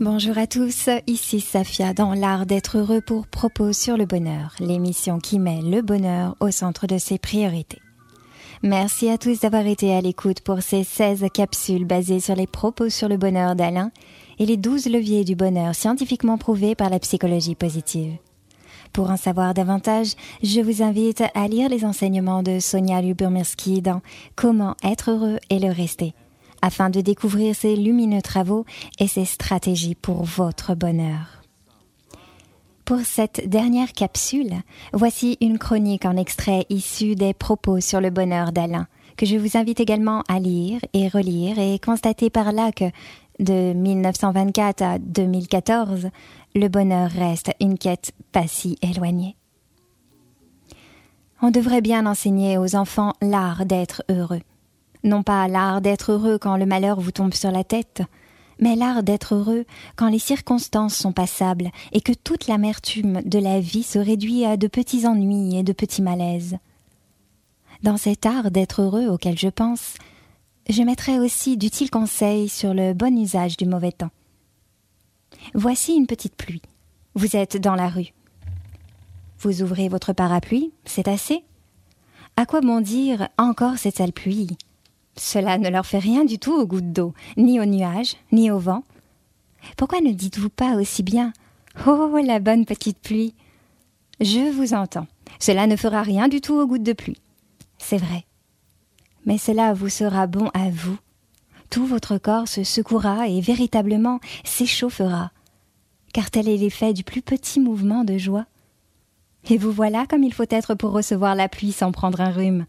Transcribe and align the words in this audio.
Bonjour 0.00 0.38
à 0.38 0.46
tous, 0.46 0.88
ici 1.06 1.40
Safia 1.40 1.92
dans 1.92 2.14
l'art 2.14 2.46
d'être 2.46 2.78
heureux 2.78 3.02
pour 3.02 3.26
Propos 3.26 3.74
sur 3.74 3.98
le 3.98 4.06
bonheur, 4.06 4.54
l'émission 4.58 5.18
qui 5.18 5.38
met 5.38 5.60
le 5.60 5.82
bonheur 5.82 6.36
au 6.40 6.50
centre 6.50 6.86
de 6.86 6.96
ses 6.96 7.18
priorités. 7.18 7.82
Merci 8.62 9.08
à 9.08 9.16
tous 9.16 9.40
d'avoir 9.40 9.66
été 9.66 9.94
à 9.94 10.02
l'écoute 10.02 10.42
pour 10.42 10.60
ces 10.60 10.84
16 10.84 11.24
capsules 11.32 11.86
basées 11.86 12.20
sur 12.20 12.34
les 12.34 12.46
propos 12.46 12.90
sur 12.90 13.08
le 13.08 13.16
bonheur 13.16 13.56
d'Alain 13.56 13.90
et 14.38 14.44
les 14.44 14.58
12 14.58 14.84
leviers 14.88 15.24
du 15.24 15.34
bonheur 15.34 15.74
scientifiquement 15.74 16.36
prouvés 16.36 16.74
par 16.74 16.90
la 16.90 16.98
psychologie 16.98 17.54
positive. 17.54 18.18
Pour 18.92 19.10
en 19.10 19.16
savoir 19.16 19.54
davantage, 19.54 20.08
je 20.42 20.60
vous 20.60 20.82
invite 20.82 21.22
à 21.34 21.48
lire 21.48 21.70
les 21.70 21.86
enseignements 21.86 22.42
de 22.42 22.58
Sonia 22.60 23.00
Lubomirski 23.00 23.80
dans 23.80 24.02
Comment 24.36 24.76
être 24.84 25.10
heureux 25.10 25.38
et 25.48 25.58
le 25.58 25.72
rester, 25.72 26.12
afin 26.60 26.90
de 26.90 27.00
découvrir 27.00 27.56
ses 27.56 27.76
lumineux 27.76 28.20
travaux 28.20 28.66
et 28.98 29.08
ses 29.08 29.24
stratégies 29.24 29.94
pour 29.94 30.24
votre 30.24 30.74
bonheur. 30.74 31.39
Pour 32.90 33.02
cette 33.02 33.48
dernière 33.48 33.92
capsule, 33.92 34.52
voici 34.92 35.38
une 35.40 35.60
chronique 35.60 36.04
en 36.04 36.16
extrait 36.16 36.66
issue 36.70 37.14
des 37.14 37.32
propos 37.34 37.78
sur 37.78 38.00
le 38.00 38.10
bonheur 38.10 38.50
d'Alain, 38.50 38.88
que 39.16 39.26
je 39.26 39.36
vous 39.36 39.56
invite 39.56 39.78
également 39.78 40.24
à 40.28 40.40
lire 40.40 40.80
et 40.92 41.06
relire 41.06 41.60
et 41.60 41.78
constater 41.78 42.30
par 42.30 42.50
là 42.50 42.72
que, 42.72 42.86
de 43.38 43.74
1924 43.74 44.82
à 44.82 44.98
2014, 44.98 46.08
le 46.56 46.66
bonheur 46.66 47.08
reste 47.12 47.52
une 47.60 47.78
quête 47.78 48.10
pas 48.32 48.48
si 48.48 48.76
éloignée. 48.82 49.36
On 51.42 51.52
devrait 51.52 51.82
bien 51.82 52.06
enseigner 52.06 52.58
aux 52.58 52.74
enfants 52.74 53.12
l'art 53.22 53.66
d'être 53.66 54.02
heureux. 54.10 54.42
Non 55.04 55.22
pas 55.22 55.46
l'art 55.46 55.80
d'être 55.80 56.10
heureux 56.10 56.38
quand 56.38 56.56
le 56.56 56.66
malheur 56.66 56.98
vous 56.98 57.12
tombe 57.12 57.34
sur 57.34 57.52
la 57.52 57.62
tête, 57.62 58.02
mais 58.60 58.76
l'art 58.76 59.02
d'être 59.02 59.34
heureux 59.34 59.64
quand 59.96 60.08
les 60.08 60.18
circonstances 60.18 60.94
sont 60.94 61.12
passables 61.12 61.70
et 61.92 62.00
que 62.00 62.12
toute 62.12 62.46
l'amertume 62.46 63.22
de 63.24 63.38
la 63.38 63.60
vie 63.60 63.82
se 63.82 63.98
réduit 63.98 64.44
à 64.44 64.56
de 64.56 64.68
petits 64.68 65.06
ennuis 65.06 65.56
et 65.56 65.62
de 65.62 65.72
petits 65.72 66.02
malaises. 66.02 66.58
Dans 67.82 67.96
cet 67.96 68.26
art 68.26 68.50
d'être 68.50 68.82
heureux 68.82 69.08
auquel 69.08 69.38
je 69.38 69.48
pense, 69.48 69.94
je 70.68 70.82
mettrai 70.82 71.18
aussi 71.18 71.56
d'utiles 71.56 71.90
conseils 71.90 72.48
sur 72.48 72.74
le 72.74 72.92
bon 72.92 73.18
usage 73.18 73.56
du 73.56 73.64
mauvais 73.64 73.92
temps. 73.92 74.10
Voici 75.54 75.94
une 75.94 76.06
petite 76.06 76.36
pluie. 76.36 76.62
Vous 77.14 77.36
êtes 77.36 77.56
dans 77.56 77.74
la 77.74 77.88
rue. 77.88 78.12
Vous 79.40 79.62
ouvrez 79.62 79.88
votre 79.88 80.12
parapluie, 80.12 80.72
c'est 80.84 81.08
assez 81.08 81.42
À 82.36 82.44
quoi 82.44 82.60
bon 82.60 82.80
dire 82.82 83.28
encore 83.38 83.78
cette 83.78 83.96
sale 83.96 84.12
pluie? 84.12 84.56
Cela 85.16 85.58
ne 85.58 85.68
leur 85.68 85.86
fait 85.86 85.98
rien 85.98 86.24
du 86.24 86.38
tout 86.38 86.52
aux 86.52 86.66
gouttes 86.66 86.92
d'eau, 86.92 87.14
ni 87.36 87.60
aux 87.60 87.66
nuages, 87.66 88.16
ni 88.32 88.50
au 88.50 88.58
vent. 88.58 88.84
Pourquoi 89.76 90.00
ne 90.00 90.12
dites-vous 90.12 90.50
pas 90.50 90.76
aussi 90.76 91.02
bien 91.02 91.32
Oh, 91.86 92.18
la 92.24 92.40
bonne 92.40 92.64
petite 92.64 92.98
pluie 92.98 93.34
Je 94.20 94.50
vous 94.52 94.74
entends. 94.74 95.06
Cela 95.38 95.66
ne 95.66 95.76
fera 95.76 96.02
rien 96.02 96.28
du 96.28 96.40
tout 96.40 96.54
aux 96.54 96.66
gouttes 96.66 96.82
de 96.82 96.92
pluie. 96.92 97.20
C'est 97.78 97.98
vrai. 97.98 98.24
Mais 99.26 99.38
cela 99.38 99.74
vous 99.74 99.88
sera 99.88 100.26
bon 100.26 100.48
à 100.54 100.70
vous. 100.70 100.98
Tout 101.70 101.86
votre 101.86 102.18
corps 102.18 102.48
se 102.48 102.64
secouera 102.64 103.28
et 103.28 103.40
véritablement 103.40 104.18
s'échauffera, 104.44 105.30
car 106.12 106.30
tel 106.30 106.48
est 106.48 106.56
l'effet 106.56 106.92
du 106.92 107.04
plus 107.04 107.22
petit 107.22 107.60
mouvement 107.60 108.02
de 108.02 108.18
joie. 108.18 108.46
Et 109.48 109.56
vous 109.56 109.70
voilà 109.70 110.06
comme 110.06 110.24
il 110.24 110.34
faut 110.34 110.44
être 110.50 110.74
pour 110.74 110.90
recevoir 110.90 111.34
la 111.34 111.48
pluie 111.48 111.72
sans 111.72 111.92
prendre 111.92 112.20
un 112.20 112.30
rhume. 112.30 112.66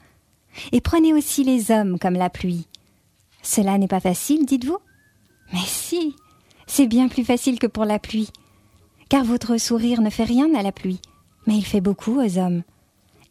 Et 0.72 0.82
prenez 0.82 1.14
aussi 1.14 1.44
les 1.44 1.72
hommes 1.72 1.98
comme 2.00 2.14
la 2.14 2.30
pluie. 2.30 2.68
Cela 3.42 3.78
n'est 3.78 3.88
pas 3.88 4.00
facile, 4.00 4.46
dites-vous? 4.46 4.78
Mais 5.54 5.66
si, 5.66 6.16
c'est 6.68 6.88
bien 6.88 7.08
plus 7.08 7.26
facile 7.26 7.60
que 7.60 7.68
pour 7.68 7.86
la 7.86 8.00
pluie. 8.00 8.30
Car 9.10 9.24
votre 9.24 9.58
sourire 9.58 10.02
ne 10.02 10.10
fait 10.10 10.24
rien 10.24 10.54
à 10.56 10.62
la 10.62 10.72
pluie, 10.72 11.02
mais 11.48 11.58
il 11.58 11.66
fait 11.66 11.82
beaucoup 11.82 12.22
aux 12.22 12.38
hommes. 12.38 12.64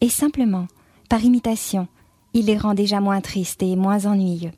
Et 0.01 0.09
simplement, 0.09 0.67
par 1.09 1.25
imitation, 1.25 1.89
il 2.35 2.47
les 2.47 2.59
rend 2.59 2.75
déjà 2.75 3.01
moins 3.01 3.21
tristes 3.21 3.63
et 3.63 3.77
moins 3.77 4.07
ennuyeux. 4.07 4.53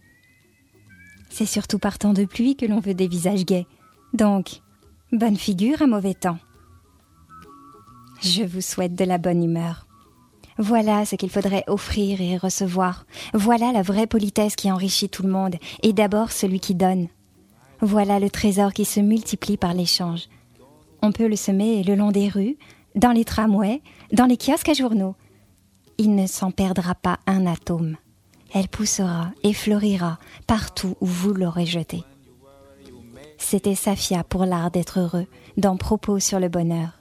C'est 1.30 1.46
surtout 1.46 1.78
par 1.78 1.98
temps 1.98 2.12
de 2.12 2.24
pluie 2.24 2.56
que 2.56 2.66
l'on 2.66 2.80
veut 2.80 2.94
des 2.94 3.08
visages 3.08 3.44
gais. 3.44 3.66
Donc, 4.12 4.60
bonne 5.12 5.36
figure 5.36 5.80
à 5.80 5.86
mauvais 5.86 6.14
temps. 6.14 6.38
Je 8.20 8.42
vous 8.42 8.60
souhaite 8.60 8.94
de 8.94 9.04
la 9.04 9.18
bonne 9.18 9.42
humeur. 9.42 9.86
Voilà 10.58 11.04
ce 11.04 11.16
qu'il 11.16 11.30
faudrait 11.30 11.64
offrir 11.66 12.20
et 12.20 12.36
recevoir. 12.36 13.06
Voilà 13.34 13.72
la 13.72 13.82
vraie 13.82 14.06
politesse 14.06 14.56
qui 14.56 14.70
enrichit 14.70 15.08
tout 15.08 15.22
le 15.22 15.30
monde, 15.30 15.56
et 15.82 15.92
d'abord 15.92 16.32
celui 16.32 16.60
qui 16.60 16.74
donne. 16.74 17.08
Voilà 17.80 18.20
le 18.20 18.30
trésor 18.30 18.72
qui 18.72 18.84
se 18.84 19.00
multiplie 19.00 19.56
par 19.56 19.74
l'échange. 19.74 20.28
On 21.02 21.10
peut 21.10 21.26
le 21.26 21.36
semer 21.36 21.82
le 21.82 21.94
long 21.94 22.12
des 22.12 22.28
rues, 22.28 22.56
dans 22.94 23.12
les 23.12 23.24
tramways, 23.24 23.82
dans 24.12 24.26
les 24.26 24.36
kiosques 24.36 24.68
à 24.68 24.74
journaux. 24.74 25.16
Il 25.98 26.14
ne 26.14 26.26
s'en 26.26 26.50
perdra 26.50 26.94
pas 26.94 27.18
un 27.26 27.46
atome. 27.46 27.96
Elle 28.54 28.68
poussera 28.68 29.30
et 29.42 29.52
florira 29.52 30.18
partout 30.46 30.94
où 31.00 31.06
vous 31.06 31.32
l'aurez 31.32 31.66
jeté. 31.66 32.04
C'était 33.38 33.74
Safia 33.74 34.22
pour 34.22 34.44
l'art 34.44 34.70
d'être 34.70 35.00
heureux, 35.00 35.26
dans 35.56 35.76
Propos 35.76 36.20
sur 36.20 36.38
le 36.38 36.48
bonheur. 36.48 37.00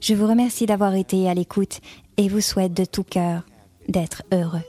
Je 0.00 0.14
vous 0.14 0.26
remercie 0.26 0.66
d'avoir 0.66 0.94
été 0.94 1.28
à 1.28 1.34
l'écoute 1.34 1.80
et 2.20 2.28
vous 2.28 2.42
souhaite 2.42 2.74
de 2.74 2.84
tout 2.84 3.02
cœur 3.02 3.44
d'être 3.88 4.22
heureux. 4.30 4.60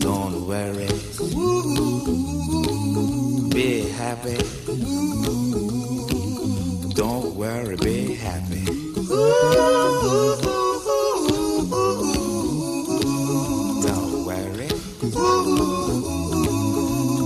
Don't 0.00 0.46
worry, 0.46 0.88
be 3.50 3.84
happy. 4.00 4.38
Don't 6.94 7.36
worry, 7.36 7.76
be 7.76 8.14
happy. 8.14 8.64
Don't 13.84 14.24
worry, 14.24 14.68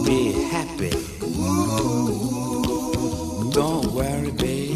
be 0.04 0.32
happy. 0.50 0.91
Don't 3.53 3.92
worry, 3.92 4.32
be 4.32 4.69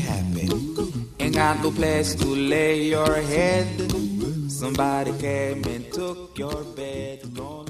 got 1.44 1.62
no 1.62 1.70
place 1.70 2.14
to 2.14 2.24
lay 2.24 2.84
your 2.84 3.14
head. 3.32 3.66
Somebody 4.50 5.12
came 5.18 5.62
and 5.64 5.84
took 5.92 6.38
your 6.38 6.64
bed. 6.76 7.18
Don't 7.34 7.68